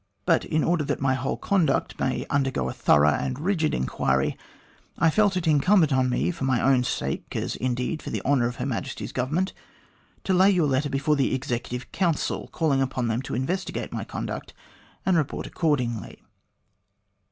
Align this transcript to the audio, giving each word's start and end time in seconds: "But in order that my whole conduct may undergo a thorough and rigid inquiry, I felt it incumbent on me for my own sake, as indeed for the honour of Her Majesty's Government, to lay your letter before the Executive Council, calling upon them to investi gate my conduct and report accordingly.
"But 0.25 0.45
in 0.45 0.63
order 0.63 0.83
that 0.85 0.99
my 0.99 1.13
whole 1.13 1.37
conduct 1.37 1.99
may 1.99 2.25
undergo 2.31 2.67
a 2.67 2.73
thorough 2.73 3.11
and 3.13 3.37
rigid 3.37 3.71
inquiry, 3.75 4.35
I 4.97 5.11
felt 5.11 5.37
it 5.37 5.45
incumbent 5.45 5.93
on 5.93 6.09
me 6.09 6.31
for 6.31 6.43
my 6.43 6.59
own 6.59 6.83
sake, 6.83 7.35
as 7.35 7.55
indeed 7.55 8.01
for 8.01 8.09
the 8.09 8.23
honour 8.25 8.47
of 8.47 8.55
Her 8.55 8.65
Majesty's 8.65 9.11
Government, 9.11 9.53
to 10.23 10.33
lay 10.33 10.49
your 10.49 10.65
letter 10.67 10.89
before 10.89 11.15
the 11.15 11.35
Executive 11.35 11.91
Council, 11.91 12.49
calling 12.51 12.81
upon 12.81 13.09
them 13.09 13.21
to 13.21 13.33
investi 13.35 13.73
gate 13.75 13.93
my 13.93 14.03
conduct 14.03 14.55
and 15.05 15.17
report 15.17 15.45
accordingly. 15.45 16.23